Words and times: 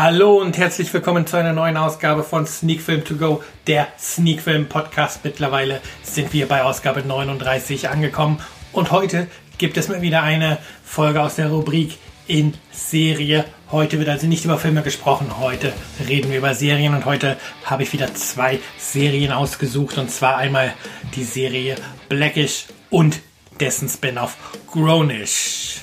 Hallo 0.00 0.40
und 0.40 0.56
herzlich 0.56 0.94
willkommen 0.94 1.26
zu 1.26 1.36
einer 1.36 1.52
neuen 1.52 1.76
Ausgabe 1.76 2.22
von 2.22 2.46
Sneak 2.46 2.82
Film 2.82 3.04
To 3.04 3.16
Go, 3.16 3.42
der 3.66 3.88
Sneak 3.98 4.40
Film 4.42 4.68
Podcast. 4.68 5.24
Mittlerweile 5.24 5.80
sind 6.04 6.32
wir 6.32 6.46
bei 6.46 6.62
Ausgabe 6.62 7.02
39 7.02 7.88
angekommen 7.88 8.38
und 8.70 8.92
heute 8.92 9.26
gibt 9.58 9.76
es 9.76 9.88
mal 9.88 10.00
wieder 10.00 10.22
eine 10.22 10.58
Folge 10.84 11.20
aus 11.20 11.34
der 11.34 11.48
Rubrik 11.48 11.98
in 12.28 12.54
Serie. 12.70 13.44
Heute 13.72 13.98
wird 13.98 14.08
also 14.08 14.28
nicht 14.28 14.44
über 14.44 14.56
Filme 14.56 14.82
gesprochen, 14.82 15.40
heute 15.40 15.72
reden 16.06 16.30
wir 16.30 16.38
über 16.38 16.54
Serien 16.54 16.94
und 16.94 17.04
heute 17.04 17.36
habe 17.64 17.82
ich 17.82 17.92
wieder 17.92 18.14
zwei 18.14 18.60
Serien 18.78 19.32
ausgesucht 19.32 19.98
und 19.98 20.12
zwar 20.12 20.36
einmal 20.36 20.74
die 21.16 21.24
Serie 21.24 21.74
Blackish 22.08 22.66
und 22.88 23.18
dessen 23.58 23.88
Spin-off 23.88 24.36
Grownish. 24.70 25.77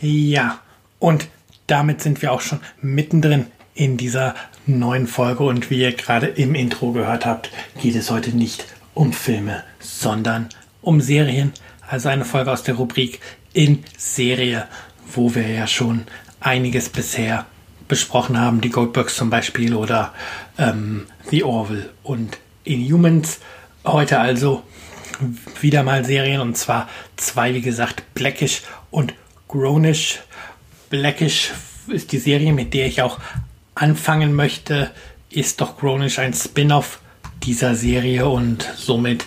Ja, 0.00 0.60
und 0.98 1.28
damit 1.66 2.02
sind 2.02 2.22
wir 2.22 2.32
auch 2.32 2.40
schon 2.40 2.60
mittendrin 2.80 3.46
in 3.74 3.96
dieser 3.96 4.34
neuen 4.66 5.06
Folge 5.06 5.44
und 5.44 5.70
wie 5.70 5.80
ihr 5.80 5.92
gerade 5.92 6.26
im 6.26 6.54
Intro 6.54 6.92
gehört 6.92 7.26
habt, 7.26 7.50
geht 7.80 7.94
es 7.94 8.10
heute 8.10 8.36
nicht 8.36 8.66
um 8.94 9.12
Filme, 9.12 9.62
sondern 9.80 10.48
um 10.82 11.00
Serien. 11.00 11.52
Also 11.88 12.08
eine 12.08 12.24
Folge 12.24 12.52
aus 12.52 12.62
der 12.62 12.74
Rubrik 12.74 13.20
in 13.52 13.84
Serie, 13.96 14.66
wo 15.12 15.34
wir 15.34 15.48
ja 15.48 15.66
schon 15.66 16.06
einiges 16.40 16.88
bisher 16.88 17.46
besprochen 17.88 18.38
haben. 18.38 18.60
Die 18.60 18.70
Goldbergs 18.70 19.16
zum 19.16 19.30
Beispiel 19.30 19.74
oder 19.74 20.12
ähm, 20.58 21.06
The 21.30 21.44
Orville 21.44 21.90
und 22.02 22.38
Inhumans. 22.64 23.40
Heute 23.84 24.20
also 24.20 24.62
wieder 25.60 25.82
mal 25.82 26.04
Serien 26.04 26.40
und 26.40 26.56
zwar 26.56 26.88
zwei, 27.16 27.54
wie 27.54 27.62
gesagt, 27.62 28.02
Blackish 28.14 28.62
und 28.90 29.14
Grownish. 29.48 30.20
Blackish 30.90 31.52
ist 31.88 32.12
die 32.12 32.18
Serie, 32.18 32.52
mit 32.52 32.74
der 32.74 32.86
ich 32.86 33.00
auch 33.00 33.18
anfangen 33.74 34.34
möchte. 34.34 34.90
Ist 35.30 35.60
doch 35.60 35.78
Grownish 35.78 36.18
ein 36.18 36.34
Spin-off 36.34 37.00
dieser 37.42 37.74
Serie 37.74 38.28
und 38.28 38.68
somit 38.76 39.26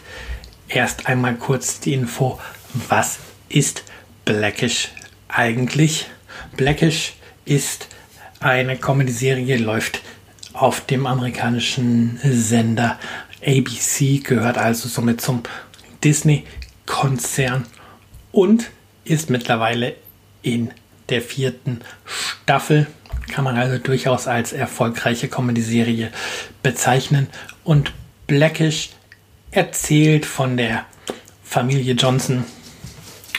erst 0.68 1.08
einmal 1.08 1.36
kurz 1.36 1.80
die 1.80 1.94
Info, 1.94 2.40
was 2.88 3.20
ist 3.50 3.84
Blackish 4.26 4.90
eigentlich? 5.28 6.06
Blackish 6.56 7.14
ist 7.46 7.88
eine 8.40 8.78
Comedy-Serie, 8.78 9.58
läuft 9.58 10.02
auf 10.54 10.86
dem 10.86 11.08
amerikanischen 11.08 12.20
Sender 12.24 13.00
ABC, 13.46 14.20
gehört 14.20 14.58
also 14.58 14.88
somit 14.88 15.22
zum 15.22 15.44
Disney-Konzern 16.04 17.66
und 18.32 18.70
ist 19.04 19.30
mittlerweile 19.30 19.96
in 20.42 20.72
der 21.09 21.22
vierten 21.22 21.81
Staffel. 22.06 22.88
Kann 23.31 23.44
man 23.44 23.58
also 23.58 23.78
durchaus 23.78 24.28
als 24.28 24.53
erfolgreiche 24.53 25.28
Comedy-Serie 25.28 26.11
bezeichnen. 26.64 27.28
Und 27.64 27.94
Blackish 28.28 28.89
erzählt 29.52 30.25
von 30.25 30.58
der 30.58 30.86
Familie 31.44 31.94
Johnson, 31.94 32.45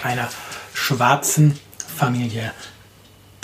einer 0.03 0.29
schwarzen 0.75 1.59
Familie, 1.97 2.53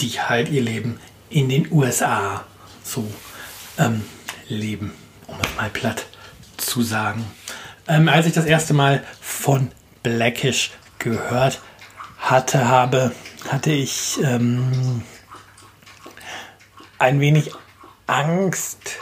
die 0.00 0.20
halt 0.20 0.50
ihr 0.50 0.62
Leben 0.62 1.00
in 1.30 1.48
den 1.48 1.70
USA 1.72 2.44
so 2.82 3.10
ähm, 3.78 4.04
leben, 4.48 4.92
um 5.26 5.36
es 5.42 5.56
mal 5.56 5.70
platt 5.70 6.06
zu 6.56 6.82
sagen. 6.82 7.24
Ähm, 7.86 8.08
als 8.08 8.26
ich 8.26 8.32
das 8.32 8.44
erste 8.44 8.74
Mal 8.74 9.02
von 9.20 9.70
Blackish 10.02 10.72
gehört 10.98 11.60
hatte, 12.18 12.68
habe, 12.68 13.12
hatte 13.46 13.70
ich 13.70 14.18
ähm, 14.22 15.02
ein 16.98 17.20
wenig 17.20 17.52
Angst, 18.06 18.98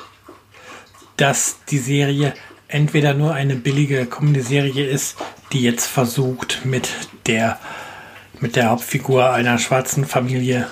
dass 1.17 1.59
die 1.71 1.79
Serie 1.79 2.35
entweder 2.69 3.15
nur 3.15 3.33
eine 3.33 3.57
billige 3.57 4.07
Comedy-Serie 4.07 4.87
ist, 4.87 5.17
die 5.53 5.63
jetzt 5.63 5.87
versucht, 5.87 6.65
mit 6.65 6.91
der, 7.27 7.59
mit 8.41 8.57
der 8.57 8.71
Hauptfigur 8.71 9.33
einer 9.33 9.59
schwarzen 9.59 10.05
Familie 10.05 10.67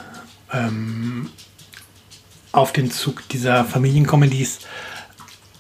ähm, 0.53 1.31
auf 2.53 2.73
den 2.73 2.91
Zug 2.91 3.29
dieser 3.29 3.65
Familiencomedies 3.65 4.61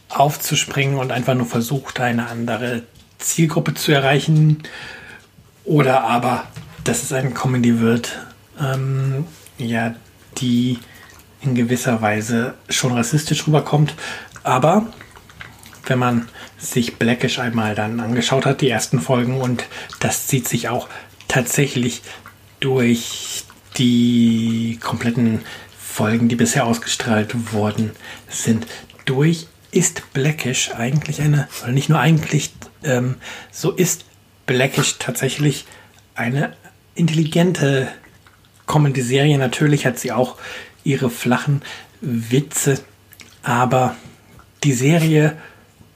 aufzuspringen 0.09 0.98
und 0.98 1.10
einfach 1.10 1.34
nur 1.34 1.47
versucht, 1.47 2.00
eine 2.00 2.28
andere 2.28 2.82
Zielgruppe 3.19 3.75
zu 3.75 3.93
erreichen. 3.93 4.62
Oder 5.64 6.04
aber 6.04 6.47
dass 6.84 7.02
es 7.02 7.12
eine 7.12 7.30
Comedy 7.30 7.80
wird, 7.80 8.18
ähm, 8.60 9.26
ja, 9.58 9.94
die 10.38 10.78
in 11.40 11.54
gewisser 11.54 12.00
Weise 12.00 12.54
schon 12.68 12.92
rassistisch 12.92 13.46
rüberkommt. 13.46 13.94
Aber 14.42 14.86
wenn 15.86 15.98
man 15.98 16.28
sich 16.58 16.96
Blackish 16.96 17.38
einmal 17.38 17.74
dann 17.74 18.00
angeschaut 18.00 18.46
hat, 18.46 18.60
die 18.60 18.70
ersten 18.70 19.00
Folgen, 19.00 19.40
und 19.40 19.64
das 20.00 20.26
zieht 20.26 20.48
sich 20.48 20.68
auch 20.68 20.88
tatsächlich 21.28 22.02
durch 22.60 23.44
die 23.76 24.78
kompletten 24.82 25.40
Folgen, 25.78 26.28
die 26.28 26.36
bisher 26.36 26.66
ausgestrahlt 26.66 27.52
worden 27.52 27.92
sind, 28.28 28.66
durch, 29.04 29.48
ist 29.70 30.12
Blackish 30.12 30.70
eigentlich 30.70 31.20
eine, 31.20 31.48
oder 31.62 31.72
nicht 31.72 31.88
nur 31.88 31.98
eigentlich, 31.98 32.52
ähm, 32.84 33.16
so 33.50 33.72
ist 33.72 34.04
Blackish 34.46 34.98
tatsächlich 34.98 35.66
eine 36.14 36.54
intelligente 36.94 37.88
Comedy-Serie. 38.66 39.38
Natürlich 39.38 39.87
hat 39.87 39.99
sie 39.99 40.12
auch 40.12 40.37
ihre 40.84 41.10
flachen 41.10 41.62
Witze, 42.00 42.81
aber 43.43 43.97
die 44.62 44.72
Serie 44.72 45.37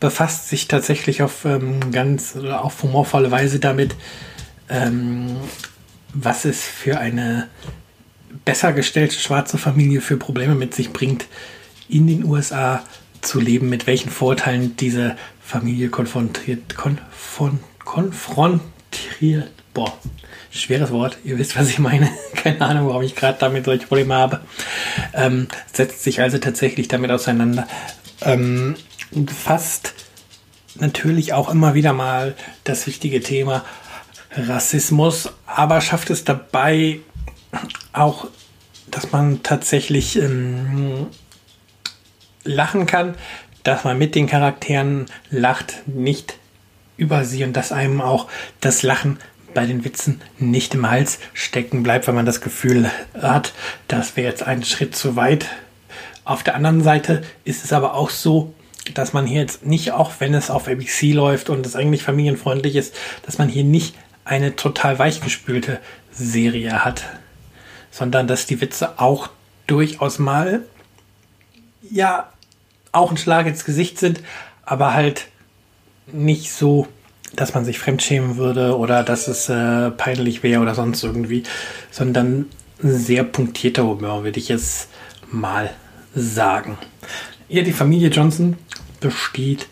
befasst 0.00 0.48
sich 0.48 0.68
tatsächlich 0.68 1.22
auf 1.22 1.44
ähm, 1.44 1.90
ganz 1.90 2.36
auf 2.36 2.82
humorvolle 2.82 3.30
Weise 3.30 3.58
damit, 3.58 3.96
ähm, 4.68 5.36
was 6.14 6.44
es 6.44 6.62
für 6.62 6.98
eine 6.98 7.48
besser 8.44 8.72
gestellte 8.72 9.18
schwarze 9.18 9.58
Familie 9.58 10.00
für 10.00 10.16
Probleme 10.16 10.54
mit 10.54 10.74
sich 10.74 10.92
bringt, 10.92 11.26
in 11.88 12.06
den 12.06 12.24
USA 12.24 12.84
zu 13.20 13.40
leben, 13.40 13.68
mit 13.68 13.86
welchen 13.86 14.10
Vorteilen 14.10 14.76
diese 14.76 15.16
Familie 15.42 15.88
konfrontiert, 15.88 16.76
konfron, 16.76 17.60
konfrontiert, 17.84 19.50
boah, 19.78 19.96
schweres 20.50 20.90
Wort, 20.90 21.18
ihr 21.22 21.38
wisst, 21.38 21.56
was 21.56 21.70
ich 21.70 21.78
meine. 21.78 22.10
Keine 22.34 22.62
Ahnung, 22.62 22.88
warum 22.88 23.02
ich 23.02 23.14
gerade 23.14 23.38
damit 23.38 23.64
solche 23.64 23.86
Probleme 23.86 24.12
habe. 24.12 24.40
Ähm, 25.14 25.46
setzt 25.72 26.02
sich 26.02 26.20
also 26.20 26.38
tatsächlich 26.38 26.88
damit 26.88 27.12
auseinander. 27.12 27.68
Ähm, 28.22 28.74
fasst 29.44 29.94
natürlich 30.74 31.32
auch 31.32 31.48
immer 31.48 31.74
wieder 31.74 31.92
mal 31.92 32.34
das 32.64 32.88
wichtige 32.88 33.20
Thema 33.20 33.64
Rassismus, 34.32 35.30
aber 35.46 35.80
schafft 35.80 36.10
es 36.10 36.24
dabei 36.24 36.98
auch, 37.92 38.26
dass 38.90 39.12
man 39.12 39.44
tatsächlich 39.44 40.16
ähm, 40.18 41.06
lachen 42.42 42.86
kann, 42.86 43.14
dass 43.62 43.84
man 43.84 43.96
mit 43.96 44.16
den 44.16 44.26
Charakteren 44.26 45.06
lacht, 45.30 45.86
nicht 45.86 46.34
über 46.96 47.24
sie 47.24 47.44
und 47.44 47.52
dass 47.52 47.70
einem 47.70 48.00
auch 48.00 48.26
das 48.60 48.82
Lachen 48.82 49.18
bei 49.58 49.66
den 49.66 49.84
Witzen 49.84 50.20
nicht 50.38 50.74
im 50.74 50.88
Hals 50.88 51.18
stecken 51.34 51.82
bleibt, 51.82 52.06
wenn 52.06 52.14
man 52.14 52.24
das 52.24 52.40
Gefühl 52.40 52.92
hat, 53.20 53.54
das 53.88 54.16
wäre 54.16 54.28
jetzt 54.28 54.44
ein 54.44 54.62
Schritt 54.62 54.94
zu 54.94 55.16
weit. 55.16 55.46
Auf 56.22 56.44
der 56.44 56.54
anderen 56.54 56.84
Seite 56.84 57.22
ist 57.42 57.64
es 57.64 57.72
aber 57.72 57.94
auch 57.94 58.10
so, 58.10 58.54
dass 58.94 59.14
man 59.14 59.26
hier 59.26 59.40
jetzt 59.40 59.66
nicht, 59.66 59.90
auch 59.90 60.12
wenn 60.20 60.32
es 60.32 60.48
auf 60.48 60.68
ABC 60.68 61.10
läuft 61.10 61.50
und 61.50 61.66
es 61.66 61.74
eigentlich 61.74 62.04
familienfreundlich 62.04 62.76
ist, 62.76 62.94
dass 63.26 63.38
man 63.38 63.48
hier 63.48 63.64
nicht 63.64 63.96
eine 64.24 64.54
total 64.54 65.00
weichgespülte 65.00 65.80
Serie 66.12 66.84
hat, 66.84 67.02
sondern 67.90 68.28
dass 68.28 68.46
die 68.46 68.60
Witze 68.60 69.00
auch 69.00 69.28
durchaus 69.66 70.20
mal, 70.20 70.62
ja, 71.90 72.32
auch 72.92 73.10
ein 73.10 73.16
Schlag 73.16 73.48
ins 73.48 73.64
Gesicht 73.64 73.98
sind, 73.98 74.22
aber 74.64 74.94
halt 74.94 75.26
nicht 76.12 76.52
so 76.52 76.86
dass 77.34 77.54
man 77.54 77.64
sich 77.64 77.78
fremdschämen 77.78 78.36
würde 78.36 78.76
oder 78.76 79.02
dass 79.02 79.28
es 79.28 79.48
äh, 79.48 79.90
peinlich 79.90 80.42
wäre 80.42 80.60
oder 80.60 80.74
sonst 80.74 81.02
irgendwie, 81.02 81.42
sondern 81.90 82.46
sehr 82.80 83.24
punktierter 83.24 83.84
Humor, 83.84 84.24
würde 84.24 84.38
ich 84.38 84.48
jetzt 84.48 84.88
mal 85.30 85.70
sagen. 86.14 86.78
Ja, 87.48 87.62
die 87.62 87.72
Familie 87.72 88.08
Johnson 88.08 88.56
besteht 89.00 89.68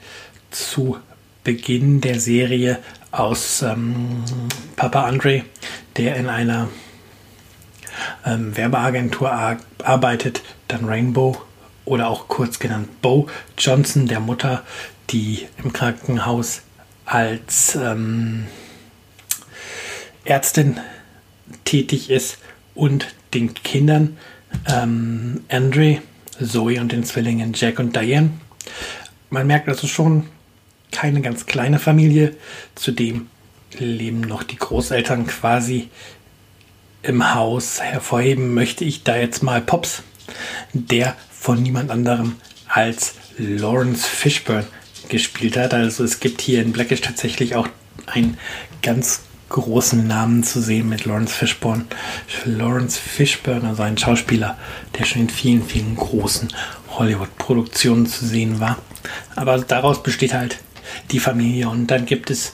zu 0.50 0.96
Beginn 1.44 2.00
der 2.00 2.18
Serie 2.18 2.78
aus 3.12 3.62
ähm, 3.62 4.24
Papa 4.74 5.04
Andre, 5.04 5.44
der 5.96 6.16
in 6.16 6.28
einer 6.28 6.68
ähm, 8.24 8.56
Werbeagentur 8.56 9.30
ar 9.30 9.58
arbeitet, 9.82 10.42
dann 10.68 10.84
Rainbow 10.86 11.40
oder 11.84 12.08
auch 12.08 12.28
kurz 12.28 12.58
genannt 12.58 13.00
Bo 13.00 13.28
Johnson, 13.56 14.06
der 14.06 14.20
Mutter, 14.20 14.64
die 15.10 15.46
im 15.62 15.72
Krankenhaus 15.72 16.62
als 17.06 17.76
ähm, 17.76 18.46
Ärztin 20.24 20.80
tätig 21.64 22.10
ist 22.10 22.38
und 22.74 23.14
den 23.32 23.54
Kindern 23.54 24.18
ähm, 24.66 25.44
Andre, 25.48 26.02
Zoe 26.44 26.80
und 26.80 26.92
den 26.92 27.04
Zwillingen 27.04 27.52
Jack 27.54 27.78
und 27.78 27.96
Diane. 27.96 28.30
Man 29.30 29.46
merkt 29.46 29.68
also 29.68 29.86
schon 29.86 30.26
keine 30.92 31.20
ganz 31.20 31.46
kleine 31.46 31.78
Familie. 31.78 32.34
Zudem 32.74 33.28
leben 33.78 34.20
noch 34.20 34.42
die 34.42 34.56
Großeltern 34.56 35.26
quasi 35.26 35.88
im 37.02 37.34
Haus. 37.34 37.80
Hervorheben 37.80 38.54
möchte 38.54 38.84
ich 38.84 39.04
da 39.04 39.16
jetzt 39.16 39.42
mal 39.42 39.60
Pops, 39.60 40.02
der 40.72 41.16
von 41.30 41.62
niemand 41.62 41.90
anderem 41.90 42.36
als 42.68 43.14
Lawrence 43.38 44.06
Fishburne 44.06 44.66
gespielt 45.08 45.56
hat. 45.56 45.74
Also 45.74 46.04
es 46.04 46.20
gibt 46.20 46.40
hier 46.40 46.62
in 46.62 46.72
Blackish 46.72 47.00
tatsächlich 47.00 47.54
auch 47.56 47.68
einen 48.06 48.36
ganz 48.82 49.20
großen 49.48 50.06
Namen 50.06 50.42
zu 50.42 50.60
sehen 50.60 50.88
mit 50.88 51.04
Lawrence 51.04 51.34
Fishburne. 51.34 51.84
Lawrence 52.44 52.98
Fishburne, 52.98 53.68
also 53.68 53.82
ein 53.82 53.98
Schauspieler, 53.98 54.56
der 54.98 55.04
schon 55.04 55.22
in 55.22 55.28
vielen, 55.28 55.62
vielen 55.62 55.96
großen 55.96 56.48
Hollywood-Produktionen 56.90 58.06
zu 58.06 58.26
sehen 58.26 58.60
war. 58.60 58.78
Aber 59.34 59.58
daraus 59.58 60.02
besteht 60.02 60.34
halt 60.34 60.58
die 61.10 61.20
Familie 61.20 61.68
und 61.68 61.88
dann 61.88 62.06
gibt 62.06 62.30
es 62.30 62.52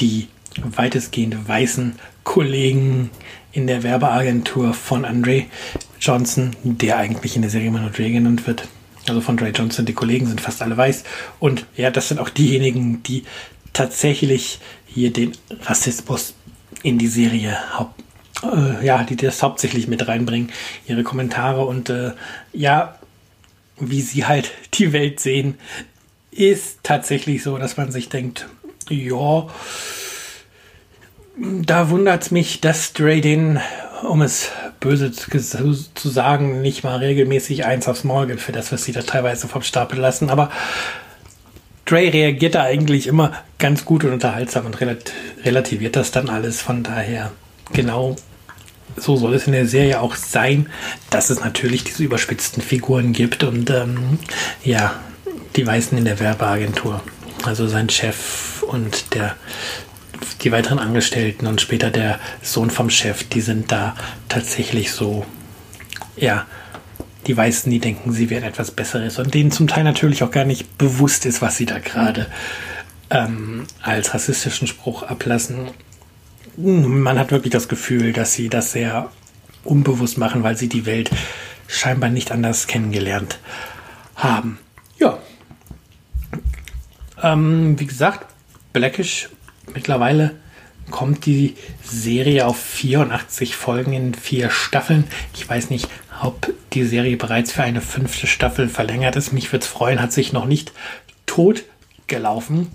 die 0.00 0.28
weitestgehend 0.60 1.48
weißen 1.48 1.94
Kollegen 2.24 3.10
in 3.52 3.66
der 3.66 3.82
Werbeagentur 3.82 4.74
von 4.74 5.04
Andre 5.04 5.44
Johnson, 6.00 6.56
der 6.64 6.96
eigentlich 6.96 7.36
in 7.36 7.42
der 7.42 7.50
Serie 7.50 7.68
immer 7.68 7.80
nur 7.80 7.90
Dre 7.90 8.10
genannt 8.10 8.46
wird. 8.46 8.66
Also 9.08 9.20
von 9.20 9.36
Dre 9.36 9.50
Johnson, 9.50 9.84
die 9.84 9.94
Kollegen 9.94 10.26
sind 10.26 10.40
fast 10.40 10.62
alle 10.62 10.76
weiß. 10.76 11.04
Und 11.40 11.66
ja, 11.76 11.90
das 11.90 12.08
sind 12.08 12.20
auch 12.20 12.28
diejenigen, 12.28 13.02
die 13.02 13.24
tatsächlich 13.72 14.60
hier 14.86 15.12
den 15.12 15.32
Rassismus 15.62 16.34
in 16.82 16.98
die 16.98 17.08
Serie 17.08 17.56
haupt, 17.78 18.02
äh, 18.42 18.84
ja, 18.84 19.02
die 19.04 19.16
das 19.16 19.42
hauptsächlich 19.42 19.88
mit 19.88 20.06
reinbringen, 20.06 20.50
ihre 20.86 21.02
Kommentare 21.02 21.64
und 21.64 21.90
äh, 21.90 22.12
ja, 22.52 22.98
wie 23.78 24.02
sie 24.02 24.26
halt 24.26 24.52
die 24.74 24.92
Welt 24.92 25.20
sehen, 25.20 25.58
ist 26.30 26.78
tatsächlich 26.82 27.42
so, 27.42 27.58
dass 27.58 27.76
man 27.76 27.90
sich 27.92 28.08
denkt, 28.08 28.48
ja, 28.88 29.46
da 31.36 31.90
wundert 31.90 32.22
es 32.22 32.30
mich, 32.30 32.60
dass 32.60 32.92
Dre 32.92 33.20
den, 33.20 33.60
um 34.02 34.22
es 34.22 34.50
böse 34.82 35.12
zu 35.12 36.08
sagen, 36.08 36.60
nicht 36.60 36.84
mal 36.84 36.98
regelmäßig 36.98 37.64
eins 37.64 37.88
aufs 37.88 38.04
Maul 38.04 38.26
gibt 38.26 38.40
für 38.40 38.52
das, 38.52 38.72
was 38.72 38.84
sie 38.84 38.92
da 38.92 39.02
teilweise 39.02 39.48
vom 39.48 39.62
Stapel 39.62 39.98
lassen. 39.98 40.28
Aber 40.28 40.50
Dre 41.86 42.12
reagiert 42.12 42.54
da 42.54 42.64
eigentlich 42.64 43.06
immer 43.06 43.32
ganz 43.58 43.84
gut 43.84 44.04
und 44.04 44.12
unterhaltsam 44.12 44.66
und 44.66 44.78
relativiert 45.44 45.96
das 45.96 46.10
dann 46.10 46.28
alles. 46.28 46.60
Von 46.60 46.82
daher, 46.82 47.32
genau 47.72 48.16
so 48.96 49.16
soll 49.16 49.34
es 49.34 49.46
in 49.46 49.52
der 49.52 49.66
Serie 49.66 50.00
auch 50.00 50.16
sein, 50.16 50.68
dass 51.10 51.30
es 51.30 51.40
natürlich 51.40 51.84
diese 51.84 52.02
überspitzten 52.02 52.62
Figuren 52.62 53.12
gibt 53.12 53.44
und 53.44 53.70
ähm, 53.70 54.18
ja, 54.64 54.94
die 55.56 55.66
Weißen 55.66 55.96
in 55.96 56.04
der 56.04 56.20
Werbeagentur. 56.20 57.00
Also 57.44 57.66
sein 57.66 57.88
Chef 57.88 58.62
und 58.62 59.14
der 59.14 59.36
die 60.42 60.52
weiteren 60.52 60.78
Angestellten 60.78 61.46
und 61.46 61.60
später 61.60 61.90
der 61.90 62.18
Sohn 62.42 62.70
vom 62.70 62.90
Chef, 62.90 63.24
die 63.24 63.40
sind 63.40 63.70
da 63.70 63.94
tatsächlich 64.28 64.92
so, 64.92 65.24
ja, 66.16 66.46
die 67.26 67.36
Weißen, 67.36 67.70
die 67.70 67.78
denken, 67.78 68.12
sie 68.12 68.30
wären 68.30 68.42
etwas 68.42 68.72
Besseres 68.72 69.18
und 69.18 69.32
denen 69.34 69.52
zum 69.52 69.68
Teil 69.68 69.84
natürlich 69.84 70.22
auch 70.22 70.30
gar 70.30 70.44
nicht 70.44 70.76
bewusst 70.78 71.24
ist, 71.24 71.40
was 71.40 71.56
sie 71.56 71.66
da 71.66 71.78
gerade 71.78 72.26
ähm, 73.10 73.66
als 73.80 74.12
rassistischen 74.12 74.66
Spruch 74.66 75.04
ablassen. 75.04 75.70
Man 76.56 77.18
hat 77.18 77.30
wirklich 77.30 77.52
das 77.52 77.68
Gefühl, 77.68 78.12
dass 78.12 78.34
sie 78.34 78.48
das 78.48 78.72
sehr 78.72 79.10
unbewusst 79.64 80.18
machen, 80.18 80.42
weil 80.42 80.56
sie 80.56 80.68
die 80.68 80.86
Welt 80.86 81.10
scheinbar 81.68 82.10
nicht 82.10 82.32
anders 82.32 82.66
kennengelernt 82.66 83.38
haben. 84.16 84.58
Ja. 84.98 85.18
Ähm, 87.22 87.78
wie 87.78 87.86
gesagt, 87.86 88.26
Blackish 88.72 89.28
mittlerweile 89.74 90.36
kommt 90.90 91.26
die 91.26 91.56
Serie 91.82 92.46
auf 92.46 92.58
84 92.58 93.56
Folgen 93.56 93.92
in 93.92 94.14
vier 94.14 94.50
Staffeln. 94.50 95.04
Ich 95.34 95.48
weiß 95.48 95.70
nicht, 95.70 95.88
ob 96.22 96.52
die 96.72 96.84
Serie 96.84 97.16
bereits 97.16 97.52
für 97.52 97.62
eine 97.62 97.80
fünfte 97.80 98.26
Staffel 98.26 98.68
verlängert 98.68 99.16
ist. 99.16 99.32
Mich 99.32 99.52
würde 99.52 99.64
es 99.64 99.70
freuen, 99.70 100.00
hat 100.00 100.12
sich 100.12 100.32
noch 100.32 100.46
nicht 100.46 100.72
tot 101.26 101.64
gelaufen. 102.06 102.72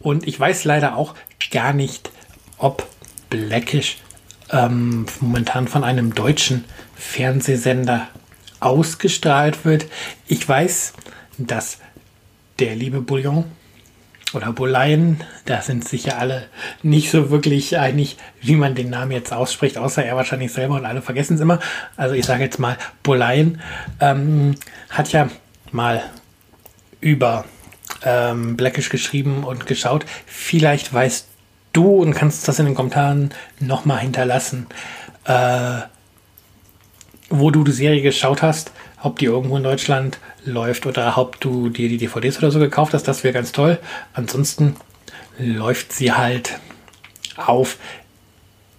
Und 0.00 0.26
ich 0.26 0.38
weiß 0.38 0.64
leider 0.64 0.96
auch 0.96 1.14
gar 1.50 1.72
nicht, 1.72 2.10
ob 2.56 2.86
Blackish 3.30 3.98
ähm, 4.50 5.06
momentan 5.20 5.68
von 5.68 5.84
einem 5.84 6.14
deutschen 6.14 6.64
Fernsehsender 6.96 8.08
ausgestrahlt 8.60 9.64
wird. 9.64 9.86
Ich 10.26 10.48
weiß, 10.48 10.94
dass 11.38 11.78
der 12.58 12.74
liebe 12.74 13.00
Bouillon 13.00 13.44
oder 14.34 14.52
Boleyn, 14.52 15.20
da 15.46 15.62
sind 15.62 15.88
sicher 15.88 16.18
alle 16.18 16.44
nicht 16.82 17.10
so 17.10 17.30
wirklich 17.30 17.78
einig, 17.78 18.16
wie 18.40 18.56
man 18.56 18.74
den 18.74 18.90
Namen 18.90 19.12
jetzt 19.12 19.32
ausspricht, 19.32 19.78
außer 19.78 20.04
er 20.04 20.16
wahrscheinlich 20.16 20.52
selber 20.52 20.74
und 20.74 20.84
alle 20.84 21.02
vergessen 21.02 21.34
es 21.34 21.40
immer. 21.40 21.60
Also 21.96 22.14
ich 22.14 22.26
sage 22.26 22.44
jetzt 22.44 22.58
mal, 22.58 22.76
Boleyn 23.02 23.60
ähm, 24.00 24.54
hat 24.90 25.12
ja 25.12 25.28
mal 25.72 26.02
über 27.00 27.44
ähm, 28.02 28.56
Blackish 28.56 28.90
geschrieben 28.90 29.44
und 29.44 29.66
geschaut. 29.66 30.04
Vielleicht 30.26 30.92
weißt 30.92 31.26
du 31.72 32.02
und 32.02 32.14
kannst 32.14 32.46
das 32.48 32.58
in 32.58 32.66
den 32.66 32.74
Kommentaren 32.74 33.30
nochmal 33.60 34.00
hinterlassen, 34.00 34.66
äh, 35.24 35.80
wo 37.30 37.50
du 37.50 37.64
die 37.64 37.72
Serie 37.72 38.02
geschaut 38.02 38.42
hast 38.42 38.72
ob 39.02 39.18
die 39.18 39.26
irgendwo 39.26 39.56
in 39.56 39.62
Deutschland 39.62 40.18
läuft 40.44 40.86
oder 40.86 41.18
ob 41.18 41.40
du 41.40 41.68
dir 41.68 41.88
die 41.88 41.98
DVDs 41.98 42.38
oder 42.38 42.50
so 42.50 42.58
gekauft 42.58 42.94
hast, 42.94 43.08
das 43.08 43.24
wäre 43.24 43.34
ganz 43.34 43.52
toll. 43.52 43.78
Ansonsten 44.12 44.76
läuft 45.38 45.92
sie 45.92 46.12
halt 46.12 46.58
auf 47.36 47.76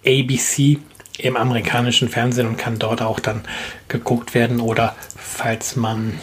ABC 0.06 0.78
im 1.18 1.36
amerikanischen 1.36 2.08
Fernsehen 2.08 2.46
und 2.46 2.56
kann 2.56 2.78
dort 2.78 3.02
auch 3.02 3.20
dann 3.20 3.42
geguckt 3.88 4.34
werden 4.34 4.60
oder 4.60 4.96
falls 5.16 5.76
man 5.76 6.18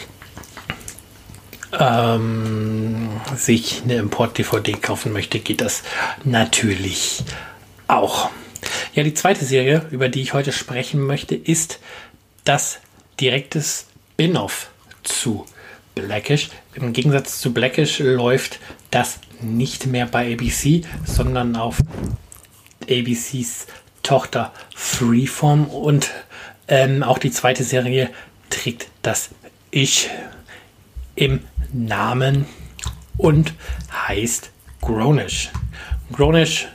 ähm, 1.78 3.10
sich 3.36 3.82
eine 3.84 3.96
Import-DVD 3.96 4.74
kaufen 4.74 5.14
möchte, 5.14 5.40
geht 5.40 5.62
das 5.62 5.84
natürlich 6.24 7.24
auch. 7.88 8.30
Ja, 8.94 9.04
die 9.04 9.14
zweite 9.14 9.46
Serie, 9.46 9.86
über 9.92 10.10
die 10.10 10.22
ich 10.22 10.34
heute 10.34 10.52
sprechen 10.52 11.06
möchte, 11.06 11.36
ist 11.36 11.80
das 12.44 12.80
direktes 13.20 13.88
Spin-off 14.14 14.72
zu 15.08 15.46
Blackish. 15.96 16.50
Im 16.76 16.94
Gegensatz 16.94 17.40
zu 17.40 17.54
Blackish 17.54 18.00
läuft 18.00 18.60
das 18.92 19.20
nicht 19.42 19.88
mehr 19.88 20.06
bei 20.06 20.34
ABC, 20.34 20.84
sondern 21.06 21.56
auf 21.56 21.80
ABCs 22.90 23.68
Tochter 24.04 24.54
Freeform 24.76 25.66
und 25.66 26.12
ähm, 26.68 27.04
auch 27.04 27.18
die 27.18 27.32
zweite 27.32 27.64
Serie 27.64 28.10
trägt 28.50 28.90
das 29.02 29.32
Ich 29.72 30.10
im 31.16 31.42
Namen 31.74 32.46
und 33.18 33.54
heißt 33.92 34.52
Grownish. 34.82 35.50
Grownish 36.14 36.68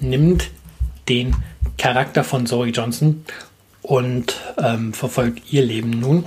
nimmt 0.00 0.50
den 1.08 1.36
Charakter 1.76 2.24
von 2.24 2.46
Zoe 2.46 2.68
Johnson 2.68 3.24
und 3.82 4.40
ähm, 4.56 4.94
verfolgt 4.94 5.52
ihr 5.52 5.64
Leben 5.64 5.90
nun. 5.90 6.26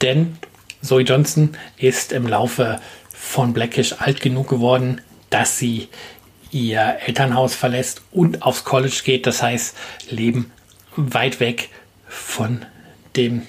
Denn 0.00 0.38
Zoe 0.86 1.02
Johnson 1.02 1.56
ist 1.76 2.12
im 2.12 2.26
Laufe 2.26 2.80
von 3.10 3.52
Blackish 3.52 3.94
alt 3.98 4.20
genug 4.20 4.48
geworden, 4.48 5.00
dass 5.30 5.58
sie 5.58 5.88
ihr 6.50 6.98
Elternhaus 7.04 7.54
verlässt 7.54 8.02
und 8.12 8.42
aufs 8.42 8.64
College 8.64 9.00
geht. 9.04 9.26
Das 9.26 9.42
heißt, 9.42 9.76
Leben 10.08 10.50
weit 10.96 11.40
weg 11.40 11.68
von 12.08 12.64
dem 13.16 13.42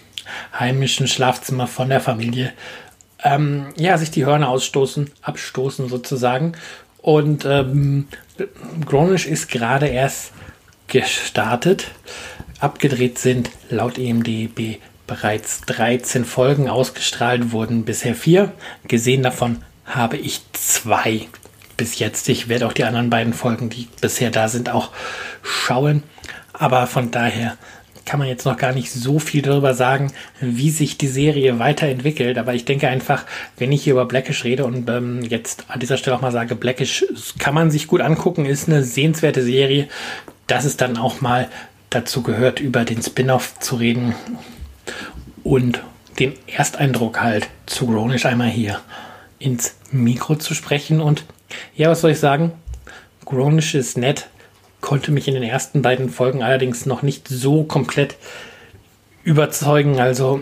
heimischen 0.58 1.08
Schlafzimmer 1.08 1.67
von 1.67 1.89
der 1.89 2.01
Familie. 2.01 2.53
Ähm, 3.24 3.74
ja, 3.77 3.98
sich 3.98 4.12
die 4.12 4.25
Hörner 4.25 4.50
ausstoßen, 4.50 5.12
abstoßen 5.22 5.89
sozusagen. 5.89 6.53
Und 6.98 7.46
ähm, 7.46 8.08
Grownish 8.86 9.25
ist 9.25 9.50
gerade 9.50 9.88
erst 9.88 10.32
gestartet. 10.88 11.91
Abgedreht 12.60 13.20
sind 13.20 13.50
laut 13.70 13.98
EMDB 13.98 14.79
bereits 15.08 15.62
13 15.62 16.26
Folgen 16.26 16.70
ausgestrahlt, 16.70 17.52
wurden 17.52 17.86
bisher 17.86 18.14
vier. 18.14 18.52
Gesehen 18.88 19.24
davon 19.24 19.64
habe 19.86 20.18
ich 20.18 20.42
zwei 20.54 21.28
bis 21.78 22.00
jetzt. 22.00 22.28
Ich 22.30 22.50
werde 22.50 22.68
auch 22.68 22.74
die 22.74 22.84
anderen 22.84 23.10
beiden 23.10 23.34
Folgen, 23.34 23.70
die 23.70 23.88
bisher 24.02 24.32
da 24.32 24.50
sind, 24.50 24.70
auch 24.70 24.90
schauen. 25.42 26.04
Aber 26.54 26.88
von 26.88 27.12
daher 27.12 27.58
kann 28.08 28.20
man 28.20 28.28
jetzt 28.30 28.46
noch 28.46 28.58
gar 28.58 28.74
nicht 28.74 28.92
so 28.92 29.20
viel 29.20 29.42
darüber 29.42 29.74
sagen, 29.74 30.12
wie 30.40 30.70
sich 30.72 30.98
die 30.98 31.08
Serie 31.08 31.60
weiterentwickelt. 31.60 32.38
Aber 32.38 32.54
ich 32.54 32.66
denke 32.66 32.88
einfach, 32.88 33.26
wenn 33.58 33.72
ich 33.72 33.84
hier 33.84 33.94
über 33.94 34.06
Blackish 34.06 34.44
rede 34.44 34.66
und 34.66 34.90
ähm, 34.90 35.22
jetzt 35.22 35.66
an 35.68 35.80
dieser 35.80 35.98
Stelle 35.98 36.16
auch 36.16 36.22
mal 36.22 36.32
sage, 36.32 36.56
Blackish 36.56 37.06
kann 37.38 37.54
man 37.54 37.70
sich 37.70 37.88
gut 37.88 38.02
angucken, 38.02 38.46
ist 38.46 38.68
eine 38.68 38.84
sehenswerte 38.84 39.44
Serie, 39.44 39.88
dass 40.48 40.66
es 40.66 40.78
dann 40.78 40.98
auch 40.98 41.22
mal 41.22 41.50
dazu 41.90 42.24
gehört, 42.24 42.60
über 42.60 42.86
den 42.86 43.02
Spin-off 43.02 43.60
zu 43.60 43.76
reden 43.76 44.16
und 45.48 45.82
den 46.20 46.34
Ersteindruck 46.48 47.22
halt 47.22 47.48
zu 47.68 47.88
Grownish 47.88 48.25
einmal 48.25 48.50
hier 48.50 48.82
ins 49.39 49.75
Mikro 49.92 50.36
zu 50.36 50.54
sprechen. 50.54 51.00
Und 51.00 51.24
ja, 51.75 51.89
was 51.89 52.01
soll 52.01 52.12
ich 52.12 52.20
sagen? 52.20 52.51
Grownish 53.24 53.74
ist 53.74 53.98
nett, 53.98 54.27
konnte 54.82 55.12
mich 55.12 55.27
in 55.27 55.36
den 55.36 55.44
ersten 55.44 55.82
beiden 55.82 56.10
Folgen 56.10 56.44
allerdings 56.44 56.86
noch 56.86 57.01
nicht 57.01 57.30
so 57.30 57.63
komplett 57.63 58.18
überzeugen. 59.24 60.00
Also 60.00 60.42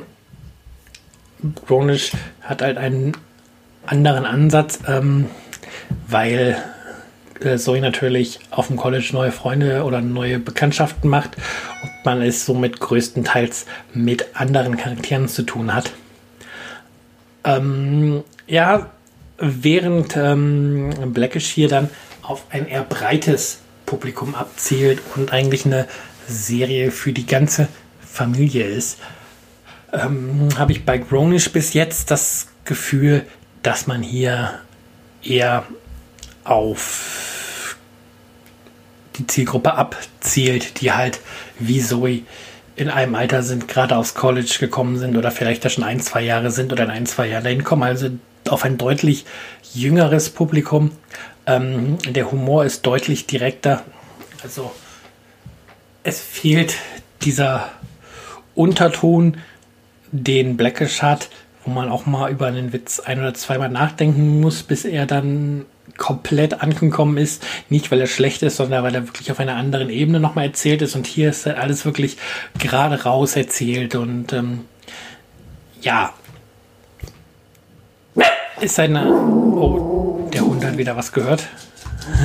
Grownish 1.68 2.12
hat 2.42 2.64
halt 2.64 2.78
einen 2.78 3.16
anderen 3.86 4.26
Ansatz, 4.26 4.80
ähm, 4.88 5.30
weil 6.08 6.58
äh, 7.42 7.58
Zoe 7.58 7.82
natürlich 7.82 8.40
auf 8.52 8.68
dem 8.68 8.78
College 8.78 9.10
neue 9.14 9.32
Freunde 9.32 9.84
oder 9.84 10.02
neue 10.02 10.40
Bekanntschaften 10.40 11.10
macht 11.10 11.36
und 11.82 11.92
man 12.04 12.22
es 12.22 12.46
somit 12.46 12.80
größtenteils 12.80 13.66
mit 13.94 14.28
anderen 14.34 14.78
Charakteren 14.78 15.28
zu 15.28 15.44
tun 15.44 15.74
hat. 15.74 15.92
Ähm, 17.44 18.24
ja, 18.48 18.90
während 19.38 20.16
ähm, 20.18 21.14
Blackish 21.14 21.48
hier 21.48 21.68
dann 21.68 21.90
auf 22.22 22.46
ein 22.50 22.68
eher 22.68 22.84
breites 22.84 23.60
Publikum 23.86 24.34
abzielt 24.36 25.00
und 25.16 25.32
eigentlich 25.32 25.66
eine 25.66 25.88
Serie 26.28 26.92
für 26.92 27.12
die 27.12 27.26
ganze 27.26 27.68
Familie 28.00 28.66
ist, 28.66 28.98
ähm, 29.94 30.50
habe 30.58 30.72
ich 30.72 30.86
bei 30.86 30.98
Grownish 30.98 31.52
bis 31.52 31.74
jetzt 31.74 32.10
das 32.12 32.48
Gefühl, 32.66 33.26
dass 33.62 33.88
man 33.88 34.02
hier 34.02 34.60
eher 35.24 35.66
auf 36.46 37.76
die 39.18 39.28
Zielgruppe 39.28 39.74
abzielt, 39.74 40.82
die 40.82 40.92
halt 40.92 41.20
wie 41.60 41.82
Zoe 41.82 42.22
in 42.76 42.90
einem 42.90 43.16
Alter 43.16 43.42
sind, 43.44 43.68
gerade 43.68 43.96
aus 43.96 44.14
College 44.14 44.58
gekommen 44.60 44.98
sind 44.98 45.18
oder 45.18 45.32
vielleicht 45.32 45.64
da 45.64 45.70
schon 45.70 45.84
ein, 45.84 46.00
zwei 46.00 46.22
Jahre 46.22 46.52
sind 46.52 46.74
oder 46.74 46.84
in 46.84 46.90
ein, 46.90 47.06
zwei 47.06 47.28
Jahren 47.28 47.44
dahin 47.44 47.64
kommen. 47.64 47.84
Also 47.84 48.10
auf 48.50 48.64
ein 48.66 48.78
deutlich 48.78 49.26
jüngeres 49.74 50.30
Publikum. 50.30 50.92
Ähm, 51.46 51.98
der 52.06 52.32
Humor 52.32 52.66
ist 52.66 52.86
deutlich 52.86 53.28
direkter. 53.28 53.84
Also 54.44 54.72
es 56.04 56.20
fehlt 56.20 56.76
dieser 57.22 57.70
Unterton, 58.54 59.38
den 60.12 60.58
Blackish 60.58 61.02
hat, 61.02 61.30
wo 61.64 61.72
man 61.72 61.90
auch 61.90 62.06
mal 62.06 62.32
über 62.32 62.48
einen 62.48 62.74
Witz 62.74 63.00
ein 63.00 63.20
oder 63.20 63.34
zweimal 63.34 63.70
nachdenken 63.70 64.40
muss, 64.40 64.64
bis 64.64 64.86
er 64.86 65.06
dann 65.06 65.66
komplett 65.98 66.62
angekommen 66.62 67.18
ist. 67.18 67.44
Nicht, 67.70 67.92
weil 67.92 68.02
er 68.02 68.08
schlecht 68.08 68.44
ist, 68.44 68.58
sondern 68.58 68.84
weil 68.84 68.96
er 68.96 69.08
wirklich 69.08 69.32
auf 69.32 69.40
einer 69.40 69.56
anderen 69.56 69.90
Ebene 69.90 70.20
nochmal 70.20 70.46
erzählt 70.46 70.82
ist. 70.82 70.96
Und 70.96 71.08
hier 71.08 71.30
ist 71.30 71.46
halt 71.46 71.58
alles 71.58 71.86
wirklich 71.86 72.18
gerade 72.60 73.04
raus 73.04 73.36
erzählt. 73.36 73.96
Und 73.96 74.34
ähm, 74.34 74.62
ja, 75.82 76.14
ist 78.62 78.80
eine... 78.80 79.12
Oh, 79.12 80.30
der 80.34 80.42
Hund 80.42 80.64
hat 80.64 80.78
wieder 80.78 80.96
was 80.96 81.12
gehört. 81.12 81.48